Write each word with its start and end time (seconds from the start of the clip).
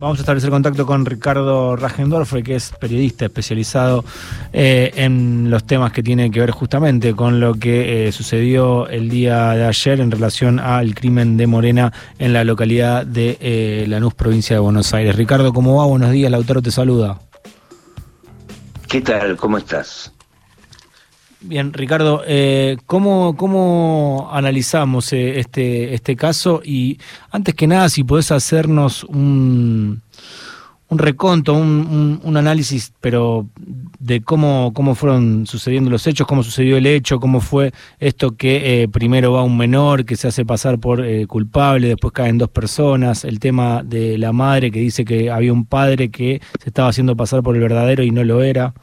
Vamos 0.00 0.20
a 0.20 0.22
establecer 0.22 0.50
contacto 0.50 0.86
con 0.86 1.04
Ricardo 1.04 1.74
Ragendorfer, 1.74 2.44
que 2.44 2.54
es 2.54 2.70
periodista 2.70 3.24
especializado 3.24 4.04
eh, 4.52 4.92
en 4.94 5.50
los 5.50 5.64
temas 5.64 5.90
que 5.90 6.04
tienen 6.04 6.30
que 6.30 6.38
ver 6.38 6.52
justamente 6.52 7.16
con 7.16 7.40
lo 7.40 7.54
que 7.54 8.06
eh, 8.06 8.12
sucedió 8.12 8.86
el 8.86 9.08
día 9.10 9.54
de 9.54 9.66
ayer 9.66 9.98
en 9.98 10.12
relación 10.12 10.60
al 10.60 10.94
crimen 10.94 11.36
de 11.36 11.48
Morena 11.48 11.92
en 12.20 12.32
la 12.32 12.44
localidad 12.44 13.04
de 13.04 13.38
eh, 13.40 13.86
Lanús, 13.88 14.14
provincia 14.14 14.54
de 14.54 14.60
Buenos 14.60 14.94
Aires. 14.94 15.16
Ricardo, 15.16 15.52
¿cómo 15.52 15.78
va? 15.78 15.86
Buenos 15.86 16.12
días, 16.12 16.30
Lautaro 16.30 16.62
te 16.62 16.70
saluda. 16.70 17.18
¿Qué 18.88 19.00
tal? 19.00 19.36
¿Cómo 19.36 19.58
estás? 19.58 20.12
Bien, 21.40 21.72
Ricardo, 21.72 22.22
eh, 22.26 22.78
¿cómo, 22.86 23.36
¿cómo, 23.36 24.28
analizamos 24.32 25.12
eh, 25.12 25.38
este, 25.38 25.94
este 25.94 26.16
caso? 26.16 26.62
Y 26.64 26.98
antes 27.30 27.54
que 27.54 27.68
nada, 27.68 27.88
si 27.88 28.02
podés 28.02 28.32
hacernos 28.32 29.04
un, 29.04 30.02
un 30.88 30.98
reconto, 30.98 31.54
un, 31.54 32.20
un, 32.24 32.36
análisis, 32.36 32.92
pero 33.00 33.46
de 34.00 34.20
cómo, 34.20 34.72
cómo 34.74 34.96
fueron 34.96 35.46
sucediendo 35.46 35.90
los 35.90 36.06
hechos, 36.08 36.26
cómo 36.26 36.42
sucedió 36.42 36.76
el 36.76 36.86
hecho, 36.86 37.20
cómo 37.20 37.40
fue 37.40 37.72
esto 38.00 38.36
que 38.36 38.82
eh, 38.82 38.88
primero 38.88 39.32
va 39.32 39.44
un 39.44 39.56
menor 39.56 40.04
que 40.06 40.16
se 40.16 40.26
hace 40.26 40.44
pasar 40.44 40.80
por 40.80 41.04
eh, 41.04 41.28
culpable, 41.28 41.86
después 41.86 42.12
caen 42.12 42.38
dos 42.38 42.48
personas, 42.50 43.24
el 43.24 43.38
tema 43.38 43.82
de 43.84 44.18
la 44.18 44.32
madre 44.32 44.72
que 44.72 44.80
dice 44.80 45.04
que 45.04 45.30
había 45.30 45.52
un 45.52 45.66
padre 45.66 46.10
que 46.10 46.40
se 46.60 46.70
estaba 46.70 46.88
haciendo 46.88 47.16
pasar 47.16 47.44
por 47.44 47.54
el 47.54 47.60
verdadero 47.62 48.02
y 48.02 48.10
no 48.10 48.24
lo 48.24 48.42
era. 48.42 48.74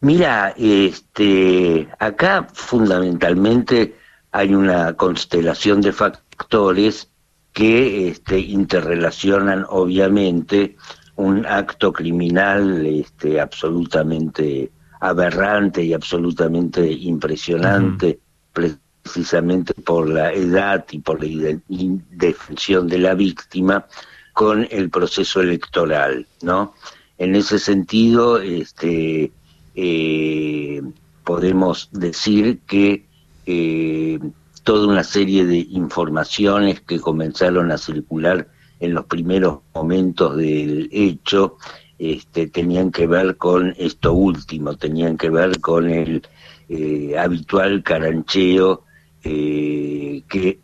Mira, 0.00 0.54
este, 0.56 1.88
acá 1.98 2.46
fundamentalmente 2.52 3.96
hay 4.30 4.54
una 4.54 4.94
constelación 4.94 5.80
de 5.80 5.92
factores 5.92 7.10
que 7.52 8.08
este, 8.08 8.38
interrelacionan 8.38 9.66
obviamente 9.68 10.76
un 11.16 11.44
acto 11.46 11.92
criminal 11.92 12.86
este, 12.86 13.40
absolutamente 13.40 14.70
aberrante 15.00 15.82
y 15.82 15.92
absolutamente 15.92 16.88
impresionante, 16.92 18.20
precisamente 18.52 19.74
por 19.74 20.08
la 20.08 20.32
edad 20.32 20.84
y 20.92 21.00
por 21.00 21.24
la 21.24 21.58
indefensión 21.68 22.86
de 22.86 22.98
la 22.98 23.14
víctima, 23.14 23.86
con 24.32 24.68
el 24.70 24.90
proceso 24.90 25.40
electoral, 25.40 26.24
¿no? 26.42 26.74
En 27.16 27.34
ese 27.34 27.58
sentido, 27.58 28.40
este, 28.40 29.32
eh, 29.80 30.82
podemos 31.22 31.88
decir 31.92 32.58
que 32.66 33.06
eh, 33.46 34.18
toda 34.64 34.88
una 34.88 35.04
serie 35.04 35.44
de 35.44 35.58
informaciones 35.70 36.80
que 36.80 36.98
comenzaron 36.98 37.70
a 37.70 37.78
circular 37.78 38.48
en 38.80 38.94
los 38.94 39.04
primeros 39.04 39.60
momentos 39.76 40.36
del 40.36 40.88
hecho 40.90 41.58
este, 42.00 42.48
tenían 42.48 42.90
que 42.90 43.06
ver 43.06 43.36
con 43.36 43.72
esto 43.78 44.14
último, 44.14 44.76
tenían 44.76 45.16
que 45.16 45.30
ver 45.30 45.60
con 45.60 45.88
el 45.88 46.26
eh, 46.68 47.16
habitual 47.16 47.84
carancheo 47.84 48.82
que 49.22 50.58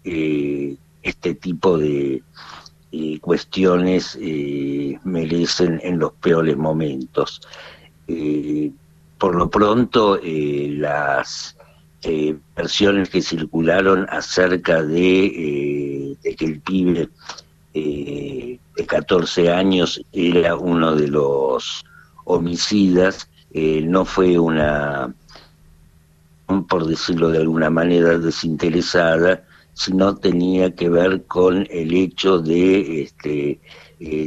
este 1.03 1.35
tipo 1.35 1.79
de 1.79 2.21
cuestiones 3.21 4.19
merecen 5.05 5.81
en 5.85 6.01
los 6.01 6.13
peores 6.15 6.57
momentos 6.57 7.43
por 9.25 9.37
lo 9.37 9.49
pronto 9.49 10.21
eh, 10.23 10.69
las 10.77 11.57
eh, 12.03 12.37
versiones 12.55 13.09
que 13.09 13.23
circularon 13.23 14.07
acerca 14.11 14.83
de, 14.83 16.13
eh, 16.23 16.35
que 16.37 16.45
el 16.45 16.61
pibe 16.61 17.09
de 17.73 18.59
14 18.87 19.51
años 19.51 20.05
era 20.13 20.57
uno 20.57 20.95
de 20.95 21.09
los 21.09 21.87
homicidas, 22.27 23.31
no 23.55 24.05
fue 24.05 24.39
una, 24.39 25.15
por 26.69 26.87
decirlo 26.87 27.31
de 27.31 27.39
alguna 27.39 27.71
manera, 27.71 28.19
desinteresada, 28.19 29.43
sino 29.73 30.15
tenía 30.17 30.75
que 30.75 30.91
ver 30.91 31.25
con 31.25 31.67
el 31.71 31.95
hecho 31.95 32.41
de 32.41 33.05
este, 33.05 33.59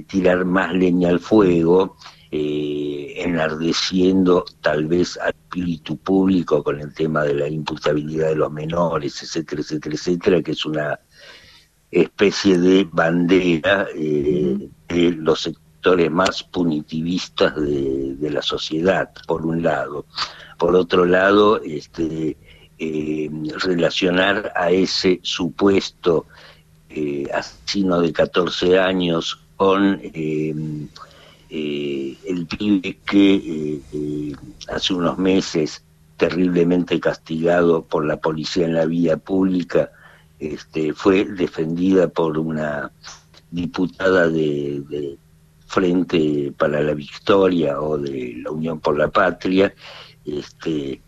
tirar 0.08 0.44
más 0.44 0.74
leña 0.74 1.10
al 1.10 1.20
fuego 1.20 1.96
eh, 2.30 3.14
enardeciendo 3.24 4.44
tal 4.60 4.86
vez 4.88 5.18
al 5.18 5.30
espíritu 5.30 5.96
público 5.96 6.62
con 6.62 6.82
el 6.82 6.94
tema 6.94 7.24
de 7.24 7.34
la 7.34 7.48
imputabilidad 7.48 8.28
de 8.28 8.36
los 8.36 8.52
menores, 8.52 9.24
etcétera, 9.24 9.62
etcétera, 9.62 9.96
etcétera, 9.96 10.42
que 10.42 10.52
es 10.52 10.66
una 10.66 11.00
especie 11.90 12.58
de 12.58 12.86
bandera 12.92 13.88
eh, 13.96 14.70
de 14.90 15.12
los 15.14 15.40
sectores 15.40 16.12
más 16.12 16.44
punitivistas 16.44 17.56
de, 17.56 18.30
la 18.30 18.42
sociedad, 18.42 19.10
por 19.26 19.46
un 19.46 19.64
lado. 19.64 20.06
Por 20.58 20.76
otro 20.76 21.06
lado, 21.06 21.62
este, 21.64 22.36
eh, 22.78 23.30
relacionar 23.64 24.52
a 24.54 24.70
ese 24.70 25.22
supuesto 25.24 26.26
asesino 27.34 28.02
de 28.02 28.12
14 28.12 28.80
años 28.80 29.40
con 29.56 30.02
eh, 31.50 32.18
el 32.26 32.46
pibe 32.46 33.00
que 33.06 33.36
eh, 33.36 33.82
eh, 33.94 34.36
hace 34.70 34.94
unos 34.94 35.18
meses 35.18 35.84
terriblemente 36.18 37.00
castigado 37.00 37.84
por 37.84 38.06
la 38.06 38.18
policía 38.18 38.66
en 38.66 38.74
la 38.74 38.86
vía 38.86 39.18
pública, 39.18 39.92
este, 40.40 40.94
fue 40.94 41.26
defendida 41.26 42.10
por 42.10 42.38
una 42.38 42.92
diputada 43.52 44.28
de, 44.30 45.18
Frente 45.70 46.54
para 46.58 46.82
la 46.82 46.94
Victoria 46.94 47.82
o 47.82 47.98
de 47.98 48.36
la 48.42 48.52
Unión 48.52 48.80
por 48.80 48.98
la 48.98 49.10
Patria, 49.10 49.76
este, 50.24 51.02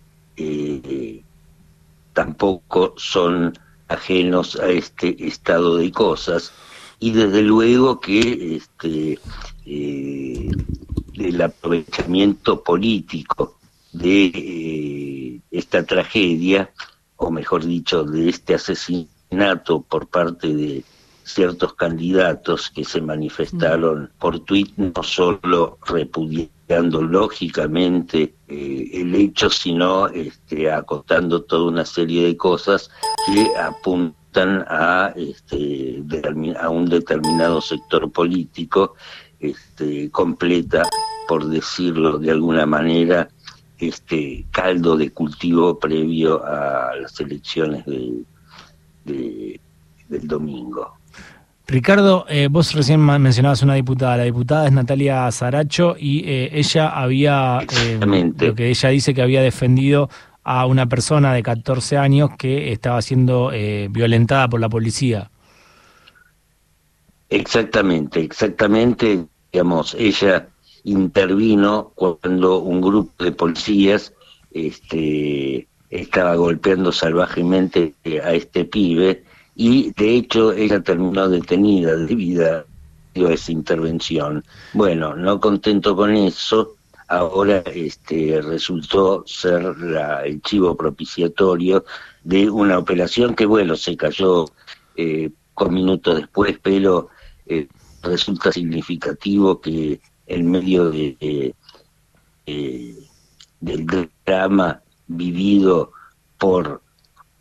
tampoco 2.12 2.94
son 2.98 3.58
ajenos 3.88 4.60
a 4.60 4.68
este 4.68 5.16
estado 5.26 5.78
de 5.78 5.90
cosas 5.94 6.52
y 7.00 7.12
desde 7.12 7.42
luego 7.42 8.00
que 8.00 8.56
este, 8.56 9.20
eh, 9.66 10.52
del 11.16 11.42
aprovechamiento 11.42 12.62
político 12.62 13.58
de 13.94 14.26
eh, 14.26 15.42
esta 15.52 15.86
tragedia, 15.86 16.72
o 17.16 17.32
mejor 17.32 17.66
dicho, 17.66 18.04
de 18.04 18.30
este 18.30 18.56
asesinato 18.56 19.82
por 19.82 20.08
parte 20.08 20.54
de 20.54 20.84
ciertos 21.24 21.74
candidatos 21.76 22.70
que 22.70 22.84
se 22.84 23.02
manifestaron 23.02 24.12
por 24.18 24.40
tuit, 24.40 24.76
no 24.78 25.04
solo 25.04 25.78
repudiando 25.86 27.02
lógicamente 27.02 28.34
eh, 28.48 28.90
el 28.94 29.14
hecho, 29.16 29.50
sino 29.50 30.08
este, 30.08 30.72
acotando 30.72 31.44
toda 31.44 31.70
una 31.70 31.86
serie 31.86 32.26
de 32.26 32.36
cosas 32.38 32.90
que 33.28 33.48
apuntan 33.58 34.19
a, 34.35 35.13
este, 35.16 36.03
a 36.59 36.69
un 36.69 36.90
determinado 36.90 37.62
sector 37.62 38.12
político 38.12 38.95
este, 39.40 40.09
completa, 40.12 40.84
por 41.28 41.47
decirlo 41.47 42.19
de 42.19 42.31
alguna 42.31 42.66
manera, 42.66 43.29
este 43.78 44.45
caldo 44.51 44.97
de 44.97 45.12
cultivo 45.12 45.79
previo 45.79 46.44
a 46.45 46.95
las 47.01 47.19
elecciones 47.19 47.85
de, 47.85 48.23
del 49.06 50.28
domingo. 50.28 51.00
Ricardo, 51.67 52.25
eh, 52.28 52.47
vos 52.50 52.73
recién 52.73 53.00
mencionabas 53.00 53.61
una 53.61 53.75
diputada, 53.75 54.17
la 54.17 54.23
diputada 54.23 54.66
es 54.66 54.72
Natalia 54.73 55.31
Zaracho 55.31 55.96
y 56.00 56.23
eh, 56.28 56.50
ella 56.53 56.90
había, 56.90 57.59
eh, 57.61 58.00
lo 58.40 58.56
que 58.56 58.69
ella 58.69 58.90
dice 58.90 59.13
que 59.13 59.22
había 59.22 59.44
defendido 59.44 60.09
a 60.52 60.66
una 60.66 60.88
persona 60.88 61.32
de 61.32 61.44
14 61.44 61.98
años 61.98 62.32
que 62.38 62.72
estaba 62.72 63.02
siendo 63.04 63.52
violentada 63.92 64.50
por 64.50 64.60
la 64.60 64.68
policía. 64.68 65.30
Exactamente, 67.30 68.22
exactamente, 68.22 69.28
digamos, 69.54 69.96
ella 70.00 70.47
intervino 70.85 71.91
cuando 71.94 72.58
un 72.58 72.82
grupo 72.82 73.23
de 73.23 73.32
policías 73.32 74.12
este, 74.52 75.68
estaba 75.91 76.35
golpeando 76.35 76.91
salvajemente 76.91 77.94
a 78.23 78.34
este 78.34 78.66
pibe 78.66 79.23
y 79.56 79.91
de 79.91 80.16
hecho 80.16 80.53
ella 80.53 80.82
terminó 80.82 81.29
detenida 81.29 81.96
debido 81.96 82.66
a 83.28 83.34
esa 83.34 83.52
intervención. 83.52 84.44
Bueno, 84.73 85.16
no 85.16 85.40
contento 85.40 85.96
con 85.96 86.16
eso, 86.16 86.76
ahora 87.09 87.64
este, 87.73 88.41
resultó 88.41 89.23
ser 89.26 89.78
la, 89.79 90.23
el 90.23 90.41
chivo 90.41 90.76
propiciatorio 90.76 91.84
de 92.23 92.50
una 92.50 92.78
operación 92.78 93.35
que, 93.35 93.46
bueno, 93.46 93.76
se 93.76 93.97
cayó 93.97 94.46
eh, 94.96 95.32
con 95.53 95.73
minutos 95.73 96.17
después, 96.17 96.58
pero 96.61 97.09
eh, 97.46 97.67
resulta 98.02 98.52
significativo 98.52 99.59
que 99.59 100.00
en 100.28 100.50
medio 100.50 100.91
de, 100.91 101.53
del 102.46 104.09
drama 104.26 104.82
vivido 105.08 105.91
por, 106.38 106.82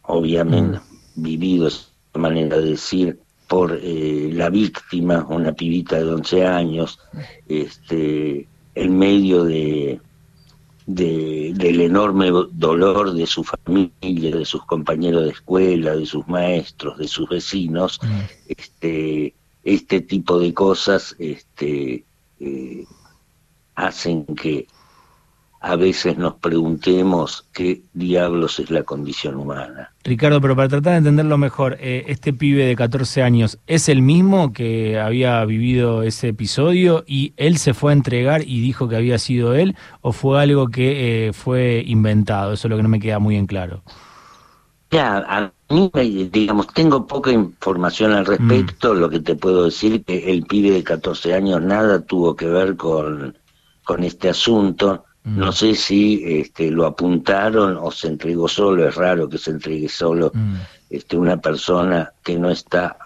obviamente, 0.03 0.79
mm. 0.79 1.23
vivido 1.23 1.69
es 1.69 1.93
manera 2.15 2.59
de 2.59 2.71
decir, 2.71 3.19
por 3.49 3.79
eh, 3.81 4.31
la 4.33 4.51
víctima, 4.51 5.25
una 5.29 5.53
pibita 5.53 5.97
de 5.97 6.13
11 6.13 6.47
años, 6.47 6.99
este, 7.49 8.47
en 8.79 8.97
medio 8.97 9.45
de, 9.45 10.01
del 10.87 11.81
enorme 11.81 12.31
dolor 12.53 13.13
de 13.13 13.27
su 13.27 13.43
familia, 13.43 14.37
de 14.37 14.45
sus 14.45 14.65
compañeros 14.65 15.25
de 15.25 15.31
escuela, 15.31 15.97
de 15.97 16.07
sus 16.07 16.27
maestros, 16.29 16.97
de 16.99 17.09
sus 17.09 17.29
vecinos, 17.29 17.99
mm. 18.03 18.21
este, 18.49 19.35
este 19.65 20.01
tipo 20.01 20.39
de 20.39 20.55
cosas 20.55 21.17
este, 21.19 22.05
eh, 22.39 22.85
hacen 23.75 24.25
que 24.27 24.69
a 25.61 25.75
veces 25.75 26.17
nos 26.17 26.35
preguntemos 26.35 27.45
qué 27.53 27.83
diablos 27.93 28.61
es 28.61 28.71
la 28.71 28.85
condición 28.85 29.35
humana. 29.37 29.93
Ricardo, 30.05 30.41
pero 30.41 30.55
para 30.55 30.69
tratar 30.69 30.93
de 30.93 30.99
entenderlo 30.99 31.37
mejor, 31.37 31.77
eh, 31.81 32.05
este 32.07 32.33
pibe 32.33 32.65
de 32.65 32.77
14 32.77 33.23
años, 33.23 33.59
¿es 33.67 33.89
el 33.89 34.01
mismo 34.01 34.53
que 34.53 35.01
había 35.01 35.45
vivido 35.45 36.03
ese 36.03 36.29
episodio 36.29 37.05
y 37.07 37.33
él 37.37 37.59
se 37.59 37.75
fue 37.75 37.93
a 37.93 37.97
entregar 37.97 38.43
y 38.43 38.61
dijo 38.61 38.89
que 38.89 38.97
había 38.97 39.19
sido 39.19 39.55
él 39.55 39.75
o 40.01 40.13
fue 40.13 40.41
algo 40.41 40.69
que 40.69 41.29
eh, 41.29 41.33
fue 41.33 41.83
inventado? 41.85 42.53
Eso 42.53 42.69
es 42.69 42.71
lo 42.71 42.77
que 42.77 42.85
no 42.85 42.89
me 42.89 43.01
queda 43.01 43.19
muy 43.19 43.37
en 43.37 43.47
claro. 43.47 43.83
Ya, 44.91 45.19
a 45.19 45.53
mí, 45.69 45.91
digamos, 46.33 46.69
tengo 46.69 47.07
poca 47.07 47.31
información 47.31 48.13
al 48.13 48.25
respecto, 48.25 48.95
mm. 48.95 48.99
lo 48.99 49.11
que 49.11 49.21
te 49.21 49.35
puedo 49.35 49.65
decir 49.65 50.03
que 50.05 50.31
el 50.31 50.45
pibe 50.45 50.71
de 50.71 50.85
14 50.85 51.35
años 51.35 51.61
nada 51.61 52.01
tuvo 52.01 52.37
que 52.37 52.47
ver 52.47 52.77
con, 52.77 53.37
con 53.85 54.05
este 54.05 54.31
asunto 54.31 55.05
no 55.25 55.49
mm. 55.49 55.53
sé 55.53 55.75
si 55.75 56.23
este, 56.25 56.71
lo 56.71 56.87
apuntaron 56.87 57.77
o 57.81 57.91
se 57.91 58.09
entregó 58.09 58.49
solo, 58.49 58.89
es 58.89 58.95
raro 58.95 59.29
que 59.29 59.39
se 59.39 59.51
entregue 59.51 59.89
solo 59.89 60.31
mm. 60.33 60.55
este, 60.91 61.17
una 61.17 61.37
persona 61.39 62.13
que 62.23 62.39
no 62.39 62.51
está 62.51 62.97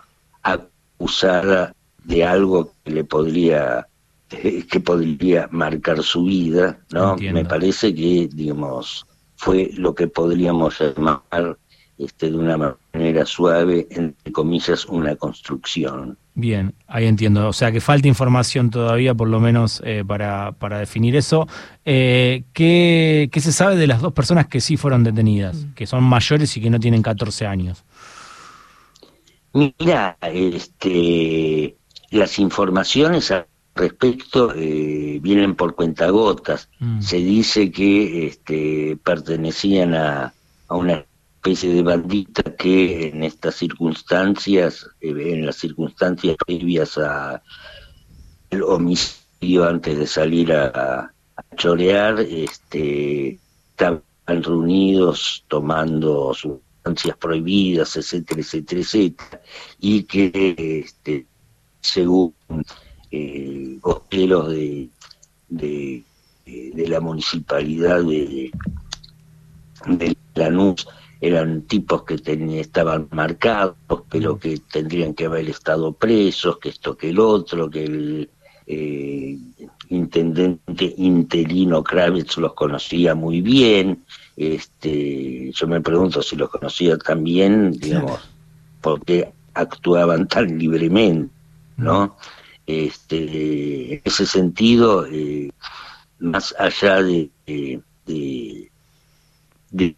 acusada 0.43 1.75
de 2.05 2.25
algo 2.25 2.73
que 2.85 2.91
le 2.91 3.05
podría 3.05 3.87
que 4.70 4.81
podría 4.81 5.49
marcar 5.50 6.03
su 6.03 6.25
vida, 6.25 6.79
¿no? 6.91 7.17
Me 7.17 7.44
parece 7.44 7.94
que, 7.94 8.29
digamos, 8.32 9.06
fue 9.37 9.70
lo 9.75 9.94
que 9.94 10.09
podríamos 10.09 10.81
llamar 10.81 11.59
este, 11.99 12.31
de 12.31 12.37
una 12.37 12.76
manera 12.93 13.26
suave, 13.26 13.87
entre 13.91 14.32
comillas, 14.32 14.87
una 14.87 15.17
construcción. 15.17 16.17
Bien, 16.34 16.75
ahí 16.87 17.06
entiendo. 17.06 17.49
O 17.49 17.52
sea 17.52 17.73
que 17.73 17.81
falta 17.81 18.08
información 18.08 18.70
todavía, 18.70 19.14
por 19.14 19.29
lo 19.29 19.38
menos, 19.38 19.82
eh, 19.84 20.02
para, 20.06 20.52
para, 20.52 20.79
definir 20.79 21.14
eso. 21.14 21.46
Eh, 21.84 22.44
¿qué, 22.55 23.29
se 23.34 23.52
sabe 23.52 23.76
de 23.76 23.87
las 23.87 24.00
dos 24.00 24.14
personas 24.14 24.46
que 24.46 24.61
sí 24.61 24.76
fueron 24.79 25.05
detenidas, 25.05 25.56
mm. 25.56 25.75
que 25.75 25.87
son 25.87 26.05
mayores 26.05 26.56
y 26.56 26.62
que 26.62 26.70
no 26.70 26.81
tienen 26.81 27.02
14 27.02 27.46
años? 27.46 27.84
Mira, 29.52 30.17
este, 30.23 31.76
las 32.11 32.38
informaciones 32.38 33.31
al 33.31 33.46
respecto 33.75 34.55
eh, 34.56 35.19
vienen 35.20 35.55
por 35.55 35.75
cuentagotas. 35.75 36.70
Mm. 36.78 37.02
Se 37.02 37.19
dice 37.19 37.70
que 37.70 38.26
este, 38.26 38.96
pertenecían 39.05 39.94
a, 39.94 40.32
a 40.69 40.76
una 40.76 41.05
especie 41.43 41.75
de 41.75 41.83
bandita 41.83 42.44
que 42.55 43.09
en 43.09 43.25
estas 43.25 43.56
circunstancias, 43.56 44.87
eh, 45.00 45.11
en 45.11 45.44
las 45.44 45.56
circunstancias 45.56 46.37
previas 46.47 46.97
a 46.99 47.43
el 48.50 48.62
homicidio 48.62 49.67
antes 49.69 49.99
de 49.99 50.06
salir 50.06 50.53
a, 50.53 51.12
chorear, 51.56 52.21
este, 52.21 53.41
estaban 53.71 54.03
reunidos 54.27 55.44
tomando 55.49 56.33
sustancias 56.33 57.17
prohibidas, 57.17 57.97
etcétera, 57.97 58.41
etcétera, 58.41 58.81
etcétera, 58.81 59.41
y 59.81 60.05
que 60.05 60.85
este, 60.85 61.27
según 61.81 62.33
eh, 63.11 63.81
de, 63.81 64.88
de, 65.49 66.05
de, 66.47 66.88
la 66.88 67.00
municipalidad 67.00 68.00
de, 68.05 68.53
de 69.87 70.17
Lanús, 70.35 70.87
eran 71.23 71.63
tipos 71.63 72.03
que 72.03 72.21
estaban 72.61 73.07
marcados, 73.13 73.77
pero 74.11 74.39
que 74.39 74.59
tendrían 74.59 75.15
que 75.15 75.27
haber 75.27 75.49
estado 75.49 75.93
presos, 75.93 76.59
que 76.59 76.71
esto 76.71 76.97
que 76.97 77.11
el 77.11 77.21
otro, 77.21 77.71
que 77.71 77.85
el 77.85 78.31
eh, 78.67 79.39
intendente 79.89 80.93
interino 80.97 81.85
Kravitz 81.85 82.39
los 82.39 82.55
conocía 82.55 83.15
muy 83.15 83.41
bien. 83.41 84.05
Este, 84.37 85.53
yo 85.53 85.69
me 85.69 85.81
pregunto 85.81 86.23
si 86.23 86.35
los 86.35 86.51
conocía 86.51 86.99
también, 86.99 87.71
digamos, 87.71 88.29
porque 88.81 89.33
actuaban 89.55 90.27
tan 90.27 90.59
libremente, 90.59 91.33
¿no? 91.77 92.17
Este, 92.67 93.95
en 93.95 94.01
ese 94.05 94.27
sentido, 94.27 95.07
eh, 95.07 95.53
más 96.19 96.53
allá 96.59 97.01
de 97.01 97.31
de 98.07 98.72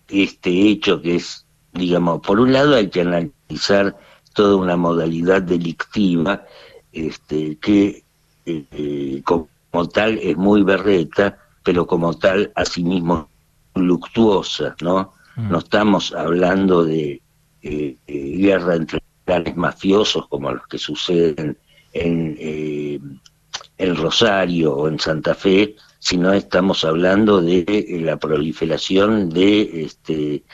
este 0.09 0.69
hecho 0.69 1.01
que 1.01 1.17
es, 1.17 1.47
digamos, 1.73 2.21
por 2.21 2.41
un 2.41 2.53
lado 2.53 2.75
hay 2.75 2.89
que 2.89 3.01
analizar 3.01 3.97
toda 4.35 4.57
una 4.57 4.77
modalidad 4.77 5.43
delictiva 5.43 6.45
este, 6.93 7.57
que 7.59 8.05
eh, 8.47 8.65
eh, 8.71 9.23
como 9.25 9.49
tal 9.93 10.19
es 10.19 10.37
muy 10.37 10.63
berreta, 10.63 11.39
pero 11.63 11.87
como 11.87 12.15
tal 12.15 12.53
asimismo 12.55 13.29
luctuosa, 13.75 14.77
¿no? 14.81 15.13
Mm. 15.37 15.51
No 15.51 15.59
estamos 15.59 16.13
hablando 16.13 16.85
de 16.85 17.21
eh, 17.63 17.97
guerra 18.07 18.77
entre 18.77 19.03
clanes 19.25 19.57
mafiosos 19.57 20.29
como 20.29 20.53
los 20.53 20.67
que 20.67 20.79
suceden 20.79 21.57
en 21.95 23.21
el 23.79 23.97
Rosario 23.97 24.75
o 24.75 24.89
en 24.89 24.99
Santa 24.99 25.35
Fe, 25.35 25.77
sino 26.05 26.35
estamos 26.35 26.85
hablando 26.85 27.41
de 27.41 27.65
eh, 27.67 27.99
la 28.03 28.19
proliferación 28.19 29.31
de 29.31 29.85
este, 29.85 30.45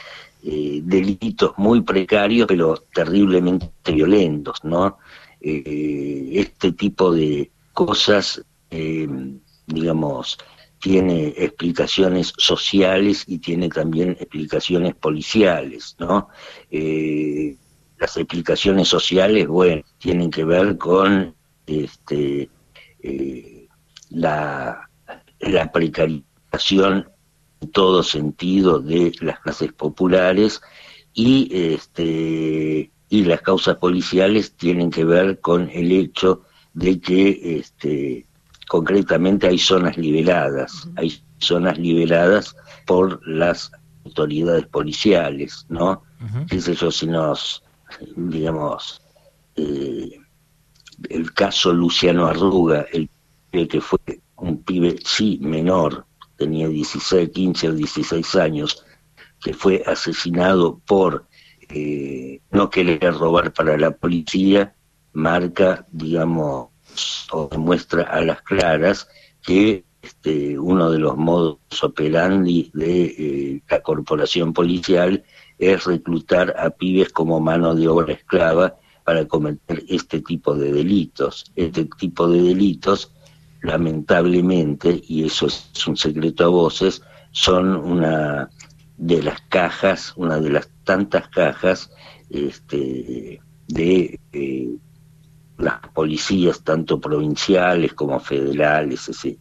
eh, 0.44 0.81
delitos 0.85 1.55
muy 1.56 1.81
precarios, 1.81 2.47
pero 2.47 2.76
terriblemente 2.94 3.91
violentos, 3.93 4.62
¿no? 4.62 4.99
Eh, 5.41 6.31
este 6.35 6.70
tipo 6.70 7.12
de 7.12 7.50
cosas, 7.73 8.44
digamos, 9.67 10.38
tiene 10.79 11.35
explicaciones 11.37 12.32
sociales 12.37 13.25
y 13.26 13.38
tiene 13.38 13.69
también 13.70 14.11
explicaciones 14.20 14.94
policiales, 14.94 15.97
¿no? 15.99 16.29
las 17.99 18.17
explicaciones 18.17 18.87
sociales, 18.87 19.49
bueno, 19.49 19.82
tienen 19.99 20.31
que 20.31 20.44
ver 20.44 20.79
con 20.79 21.35
este, 21.67 22.49
la 24.11 24.90
la 25.40 25.73
precarización 25.73 27.09
en 27.61 27.70
todo 27.73 28.02
sentido 28.02 28.78
de 28.78 29.12
las 29.20 29.40
clases 29.40 29.73
populares 29.73 30.61
y 31.12 31.49
este 31.52 32.90
y 33.09 33.25
las 33.25 33.42
causas 33.42 33.76
policiales 33.76 34.54
tienen 34.54 34.90
que 34.90 35.04
ver 35.04 35.40
con 35.40 35.68
el 35.70 35.90
hecho 35.90 36.42
de 36.75 37.00
que 37.00 37.59
este 37.59 38.26
concretamente 38.68 39.49
hay 39.49 39.59
zonas 39.59 39.97
liberadas, 39.97 40.88
hay 40.94 41.20
zonas 41.38 41.76
liberadas 41.76 42.54
por 42.87 43.26
las 43.26 43.73
autoridades 44.04 44.66
policiales, 44.66 45.66
¿no? 45.68 46.04
Qué 46.49 46.61
sé 46.61 46.75
yo, 46.75 46.90
si 46.90 47.06
nos, 47.06 47.64
digamos, 48.14 49.02
eh, 49.56 50.20
el 51.09 51.32
caso 51.32 51.73
Luciano 51.73 52.26
Arruga, 52.26 52.87
el 52.92 53.09
que 53.68 53.80
fue 53.80 54.20
un 54.40 54.62
pibe, 54.62 54.97
sí, 55.04 55.38
menor, 55.42 56.06
tenía 56.37 56.68
16, 56.68 57.30
15 57.30 57.68
o 57.68 57.73
16 57.73 58.35
años, 58.37 58.85
que 59.40 59.54
fue 59.54 59.82
asesinado 59.87 60.80
por 60.87 61.26
eh, 61.68 62.40
no 62.50 62.70
querer 62.70 63.14
robar 63.14 63.52
para 63.52 63.76
la 63.78 63.90
policía, 63.92 64.75
marca, 65.12 65.87
digamos, 65.90 66.68
o 67.32 67.49
muestra 67.59 68.04
a 68.04 68.20
las 68.20 68.42
claras 68.42 69.09
que 69.42 69.85
este, 70.02 70.59
uno 70.59 70.90
de 70.90 70.99
los 70.99 71.16
modos 71.16 71.59
operandi 71.82 72.70
de 72.75 73.04
eh, 73.04 73.62
la 73.68 73.82
corporación 73.82 74.52
policial 74.52 75.23
es 75.59 75.85
reclutar 75.85 76.54
a 76.59 76.70
pibes 76.70 77.11
como 77.11 77.38
mano 77.38 77.75
de 77.75 77.87
obra 77.87 78.14
esclava 78.14 78.76
para 79.04 79.26
cometer 79.26 79.85
este 79.88 80.20
tipo 80.20 80.54
de 80.54 80.73
delitos. 80.73 81.52
Este 81.54 81.85
tipo 81.99 82.28
de 82.28 82.40
delitos 82.42 83.12
lamentablemente, 83.62 85.02
y 85.07 85.25
eso 85.25 85.47
es 85.47 85.87
un 85.87 85.97
secreto 85.97 86.45
a 86.45 86.49
voces, 86.49 87.02
son 87.33 87.76
una 87.76 88.50
de 88.97 89.23
las 89.23 89.40
cajas, 89.49 90.12
una 90.17 90.38
de 90.38 90.50
las 90.50 90.69
tantas 90.85 91.29
cajas 91.29 91.90
este, 92.29 93.40
de 93.69 94.21
eh, 94.33 94.69
las 95.59 95.81
policías, 95.95 96.62
tanto 96.62 97.00
provinciales 97.00 97.95
como 97.95 98.19
federales, 98.21 99.09
etc. 99.09 99.38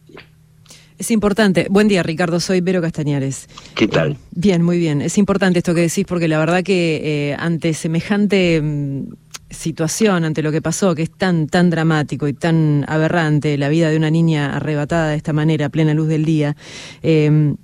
Es 0.98 1.10
importante. 1.10 1.66
Buen 1.70 1.88
día, 1.88 2.02
Ricardo. 2.02 2.40
Soy 2.40 2.60
Vero 2.60 2.82
Castañares. 2.82 3.48
¿Qué 3.74 3.88
tal? 3.88 4.12
Eh, 4.12 4.16
bien, 4.32 4.62
muy 4.62 4.78
bien. 4.78 5.00
Es 5.00 5.16
importante 5.16 5.60
esto 5.60 5.74
que 5.74 5.80
decís 5.80 6.04
porque 6.06 6.28
la 6.28 6.38
verdad 6.38 6.62
que 6.62 7.30
eh, 7.30 7.36
ante 7.38 7.72
semejante 7.72 8.60
mm, 8.60 9.04
situación, 9.50 10.24
ante 10.24 10.42
lo 10.42 10.52
que 10.52 10.62
pasó, 10.62 10.94
que 10.94 11.02
es 11.02 11.10
tan, 11.10 11.46
tan 11.46 11.70
dramático 11.70 12.28
y 12.28 12.32
tan 12.32 12.84
aberrante, 12.88 13.58
la 13.58 13.68
vida 13.68 13.90
de 13.90 13.96
una 13.96 14.10
niña 14.10 14.56
arrebatada 14.56 15.10
de 15.10 15.16
esta 15.16 15.32
manera, 15.32 15.66
a 15.66 15.68
plena 15.68 15.94
luz 15.94 16.08
del 16.08 16.24
día, 16.24 16.56
eh, 17.02 17.54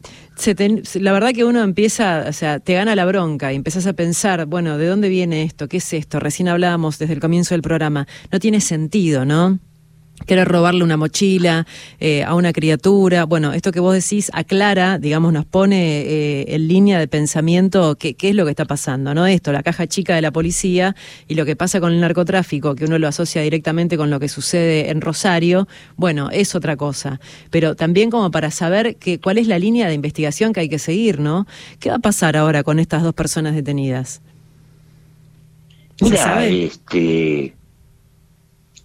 la 1.01 1.13
verdad 1.13 1.33
que 1.33 1.45
uno 1.45 1.63
empieza, 1.63 2.27
o 2.29 2.33
sea, 2.33 2.61
te 2.61 2.75
gana 2.75 2.95
la 2.95 3.07
bronca 3.07 3.53
y 3.53 3.57
empezás 3.57 3.87
a 3.87 3.95
pensar, 3.95 4.45
bueno, 4.47 4.77
¿de 4.77 4.87
dónde 4.87 5.09
viene 5.09 5.43
esto? 5.43 5.69
¿Qué 5.69 5.79
es 5.79 5.93
esto? 5.93 6.21
Recién 6.21 6.49
hablábamos 6.49 6.99
desde 6.99 7.15
el 7.15 7.21
comienzo 7.21 7.55
del 7.55 7.63
programa. 7.63 8.07
No 8.31 8.39
tiene 8.39 8.61
sentido, 8.61 9.25
¿no? 9.25 9.59
Querer 10.25 10.49
robarle 10.49 10.83
una 10.83 10.97
mochila 10.97 11.67
eh, 12.01 12.25
a 12.25 12.35
una 12.35 12.53
criatura. 12.53 13.25
Bueno, 13.25 13.53
esto 13.53 13.73
que 13.73 13.81
vos 13.81 13.95
decís 13.95 14.31
aclara, 14.33 14.99
digamos, 14.99 15.33
nos 15.33 15.45
pone 15.45 16.01
eh, 16.01 16.55
en 16.55 16.69
línea 16.69 16.99
de 16.99 17.09
pensamiento 17.09 17.97
qué, 17.97 18.15
qué 18.15 18.31
es 18.31 18.35
lo 18.35 18.45
que 18.45 18.51
está 18.51 18.65
pasando, 18.65 19.15
¿no? 19.15 19.27
Esto, 19.27 19.53
la 19.53 19.63
caja 19.63 19.87
chica 19.87 20.15
de 20.15 20.23
la 20.23 20.33
policía 20.33 20.97
y 21.29 21.35
lo 21.35 21.45
que 21.45 21.57
pasa 21.57 21.81
con 21.81 21.93
el 21.93 22.01
narcotráfico, 22.01 22.75
que 22.75 22.87
uno 22.87 22.99
lo 22.99 23.09
asocia 23.09 23.43
directamente 23.43 23.97
con 23.97 24.11
lo 24.11 24.19
que 24.19 24.29
sucede 24.29 24.91
en 24.91 25.01
Rosario, 25.01 25.69
bueno, 25.97 26.31
es 26.31 26.55
otra 26.55 26.77
cosa. 26.77 27.21
Pero 27.51 27.75
también 27.75 28.11
como 28.11 28.31
para 28.31 28.51
saber 28.51 28.97
que, 28.97 29.21
cuál 29.21 29.39
es 29.39 29.47
la 29.47 29.59
línea 29.59 29.89
de 29.89 29.95
investigación 29.95 30.53
que 30.53 30.61
hay 30.61 30.69
que 30.69 30.79
seguir, 30.79 31.21
¿no? 31.21 31.47
¿Qué 31.79 31.91
va 31.91 31.97
a 31.97 32.01
pasar 32.01 32.37
ahora 32.37 32.63
con 32.63 32.79
estas 32.79 33.03
dos 33.03 33.15
personas 33.15 33.55
detenidas? 33.55 34.23
Mira, 36.01 36.45
este 36.47 37.55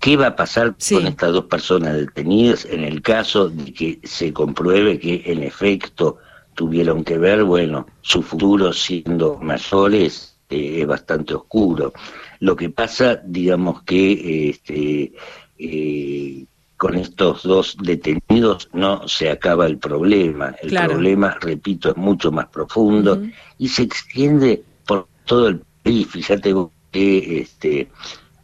¿Qué 0.02 0.18
va 0.18 0.28
a 0.28 0.36
pasar 0.36 0.76
con 0.90 1.06
estas 1.06 1.32
dos 1.32 1.46
personas 1.46 1.94
detenidas 1.94 2.66
en 2.66 2.84
el 2.84 3.04
caso 3.04 3.50
de 3.50 3.72
que 3.72 4.00
se 4.04 4.34
compruebe 4.34 4.98
que 5.00 5.22
en 5.28 5.44
efecto 5.44 6.18
tuvieron 6.56 7.04
que 7.04 7.20
ver? 7.20 7.44
Bueno, 7.44 7.86
su 8.02 8.24
futuro 8.24 8.74
siendo 8.74 9.38
mayores 9.38 10.40
eh, 10.50 10.82
es 10.82 10.88
bastante 10.88 11.36
oscuro. 11.36 11.94
Lo 12.40 12.56
que 12.56 12.72
pasa, 12.72 13.22
digamos 13.24 13.84
que 13.84 14.50
este, 14.50 15.14
eh, 15.60 16.46
con 16.78 16.96
estos 16.96 17.44
dos 17.44 17.78
detenidos 17.80 18.70
no 18.74 19.08
se 19.08 19.30
acaba 19.30 19.68
el 19.68 19.78
problema. 19.78 20.56
El 20.64 20.72
problema, 20.72 21.38
repito, 21.40 21.92
es 21.92 21.98
mucho 21.98 22.32
más 22.32 22.48
profundo 22.48 23.22
y 23.60 23.68
se 23.68 23.84
extiende 23.84 24.64
por 24.88 25.08
todo 25.26 25.50
el 25.50 25.62
país. 25.84 26.08
Fíjate 26.08 26.56
que 26.90 27.42
este, 27.42 27.92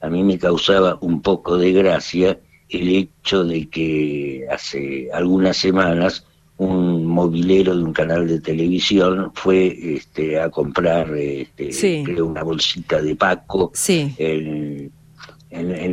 a 0.02 0.10
mí 0.10 0.24
me 0.24 0.38
causaba 0.38 0.98
un 1.02 1.22
poco 1.22 1.58
de 1.58 1.72
gracia 1.72 2.40
el 2.70 2.90
hecho 2.90 3.44
de 3.44 3.70
que 3.70 4.46
hace 4.52 5.10
algunas 5.14 5.58
semanas 5.58 6.26
un 6.58 7.06
movilero 7.06 7.76
de 7.76 7.84
un 7.84 7.94
canal 7.94 8.28
de 8.28 8.42
televisión 8.42 9.32
fue 9.36 9.96
este, 9.96 10.40
a 10.40 10.50
comprar 10.50 11.16
este, 11.16 12.22
una 12.22 12.44
bolsita 12.44 13.02
de 13.02 13.16
Paco 13.16 13.72
en, 13.88 14.92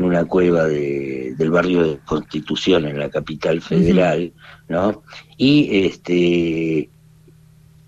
una 0.02 0.24
cueva 0.24 0.64
del 0.64 1.50
barrio 1.50 1.86
de 1.86 1.98
Constitución 2.04 2.86
en 2.86 2.98
la 2.98 3.08
capital 3.08 3.60
federal, 3.60 4.32
¿no? 4.68 5.02
Y 5.36 5.86
este, 5.86 6.90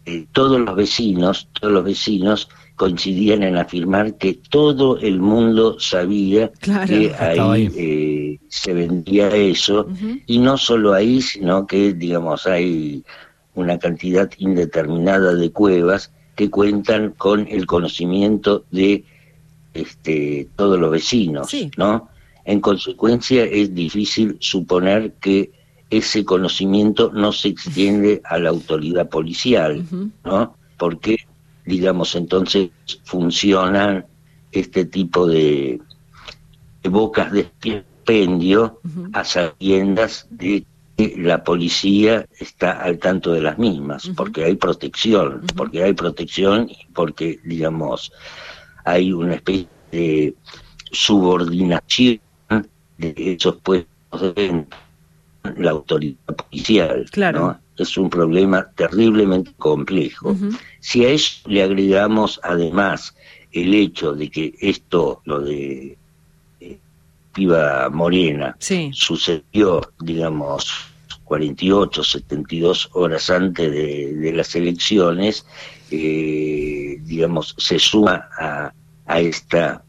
eh, 0.05 0.27
todos 0.33 0.61
los 0.61 0.77
vecinos, 0.77 1.49
todos 1.59 1.73
los 1.73 1.85
vecinos 1.85 2.49
coincidían 2.77 3.43
en 3.43 3.57
afirmar 3.57 4.17
que 4.17 4.39
todo 4.51 4.99
el 4.99 5.19
mundo 5.19 5.81
sabía 5.81 6.53
que 6.61 7.13
ahí, 7.19 7.71
eh, 7.75 8.39
se 8.49 8.75
vendía 8.75 9.29
eso, 9.29 9.89
y 10.27 10.39
no 10.39 10.57
solo 10.59 10.93
ahí, 10.93 11.23
sino 11.23 11.67
que, 11.67 11.95
digamos, 11.95 12.47
hay 12.47 13.03
una 13.55 13.79
cantidad 13.79 14.31
indeterminada 14.39 15.35
de 15.35 15.51
cuevas 15.51 16.13
que 16.35 16.51
cuentan 16.51 17.13
con 17.13 17.49
el 17.49 17.67
conocimiento 17.67 18.65
de 18.71 19.05
este, 19.73 20.49
todos 20.55 20.79
los 20.79 20.91
vecinos, 20.91 21.51
¿no? 21.79 22.11
En 22.45 22.61
consecuencia, 22.61 23.45
es 23.45 23.75
difícil 23.75 24.37
suponer 24.39 25.15
que 25.15 25.51
ese 25.89 26.25
conocimiento 26.25 27.11
no 27.13 27.33
se 27.33 27.49
extiende 27.49 28.21
a 28.25 28.39
la 28.39 28.51
autoridad 28.51 29.09
policial, 29.09 29.85
¿no? 30.25 30.55
Porque 30.77 31.17
digamos, 31.67 32.15
entonces 32.15 32.71
funcionan 33.05 34.07
este 34.53 34.87
tipo 34.87 35.27
de, 35.27 35.81
bocas 36.85 37.33
de 37.33 37.41
expendio 37.41 38.81
a 39.13 39.25
sabiendas 39.25 40.29
de 40.31 40.65
que 40.97 41.15
la 41.19 41.43
policía 41.43 42.25
está 42.39 42.81
al 42.81 42.99
tanto 42.99 43.33
de 43.33 43.43
las 43.43 43.59
mismas, 43.59 44.09
porque 44.17 44.45
hay 44.45 44.55
protección, 44.55 45.43
porque 45.57 45.83
hay 45.83 45.93
protección 45.93 46.71
y 46.71 46.87
porque, 46.95 47.41
digamos, 47.45 48.13
hay 48.85 49.13
una 49.13 49.35
especie 49.35 49.69
de 49.91 50.35
subordinación 50.93 52.21
de 52.97 53.15
esos 53.17 53.57
puestos 53.57 54.35
de 54.35 54.65
la 55.57 55.73
autoridad 55.73 56.37
policial. 56.37 57.05
Claro 57.11 57.59
es 57.83 57.97
un 57.97 58.11
problema 58.11 58.71
terriblemente 58.75 59.53
complejo. 59.59 60.37
Si 60.81 61.05
a 61.05 61.11
eso 61.11 61.49
le 61.49 61.63
agregamos 61.63 62.41
además 62.43 63.15
el 63.53 63.75
hecho 63.75 64.13
de 64.13 64.31
que 64.31 64.55
esto, 64.61 65.23
lo 65.25 65.41
de 65.41 65.97
eh, 66.61 66.79
Piva 67.33 67.89
Morena, 67.91 68.57
sucedió, 68.93 69.81
digamos, 70.01 70.71
48, 71.25 72.05
72 72.05 72.91
horas 72.93 73.31
antes 73.31 73.71
de, 73.71 74.33
las 74.33 74.55
elecciones, 74.55 75.47
eh, 75.91 76.99
digamos, 77.03 77.55
se 77.59 77.79
suma 77.79 78.29
a, 78.39 78.73
a 79.07 79.21
esta, 79.21 79.83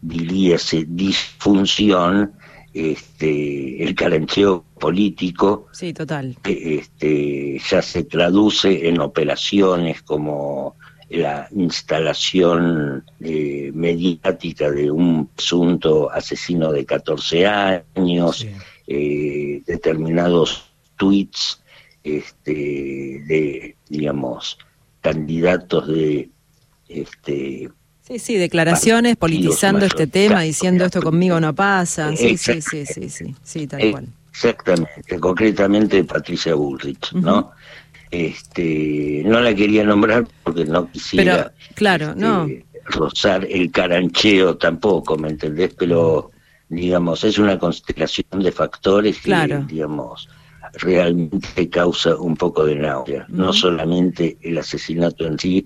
diríase, 0.00 0.84
disfunción 0.88 2.32
este, 2.78 3.82
el 3.82 3.94
carancheo 3.96 4.64
político. 4.78 5.66
Sí, 5.72 5.92
total. 5.92 6.36
este, 6.44 7.58
ya 7.58 7.82
se 7.82 8.04
traduce 8.04 8.88
en 8.88 9.00
operaciones 9.00 10.02
como 10.02 10.76
la 11.08 11.48
instalación 11.50 13.04
eh, 13.20 13.72
mediática 13.74 14.70
de 14.70 14.90
un 14.90 15.26
presunto 15.26 16.10
asesino 16.10 16.70
de 16.70 16.84
14 16.84 17.46
años, 17.46 18.46
eh, 18.86 19.62
determinados 19.66 20.70
tweets 20.96 21.62
este, 22.04 22.52
de, 23.26 23.76
digamos, 23.88 24.58
candidatos 25.00 25.88
de 25.88 26.30
este, 26.88 27.70
Sí, 28.08 28.18
sí, 28.18 28.36
declaraciones 28.36 29.16
politizando 29.16 29.84
este 29.84 30.06
tema, 30.06 30.40
diciendo 30.40 30.86
esto 30.86 31.02
conmigo 31.02 31.38
no 31.40 31.54
pasa. 31.54 32.16
Sí, 32.16 32.38
sí, 32.38 32.62
sí, 32.62 32.86
sí, 32.86 33.10
sí, 33.10 33.34
sí, 33.42 33.66
tal 33.66 33.90
cual. 33.90 34.08
Exactamente, 34.30 35.20
concretamente 35.20 36.02
Patricia 36.04 36.54
Bullrich, 36.54 37.12
¿no? 37.12 37.50
Este, 38.10 39.22
no 39.26 39.40
la 39.40 39.54
quería 39.54 39.84
nombrar 39.84 40.26
porque 40.42 40.64
no 40.64 40.90
quisiera 40.90 41.52
claro, 41.74 42.10
este, 42.10 42.20
no. 42.20 42.48
rozar 42.86 43.46
el 43.50 43.70
carancheo 43.70 44.56
tampoco, 44.56 45.18
¿me 45.18 45.28
entendés? 45.28 45.74
Pero, 45.78 46.30
digamos, 46.70 47.24
es 47.24 47.38
una 47.38 47.58
constelación 47.58 48.42
de 48.42 48.52
factores 48.52 49.20
que, 49.20 49.64
digamos, 49.68 50.30
realmente 50.74 51.68
causa 51.68 52.16
un 52.16 52.36
poco 52.36 52.64
de 52.64 52.76
náusea, 52.76 53.26
no 53.28 53.52
solamente 53.52 54.38
el 54.42 54.58
asesinato 54.58 55.26
en 55.26 55.38
sí. 55.38 55.64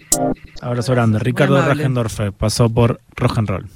Abrazo 0.60 0.92
grande. 0.92 1.18
Ricardo 1.18 1.60
Rajendorfer 1.60 2.32
pasó 2.32 2.68
por 2.68 3.00
Rock 3.16 3.38
and 3.38 3.48
Roll. 3.48 3.66